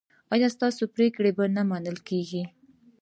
[0.33, 2.43] ایا ستاسو پریکړې به نه منل کیږي؟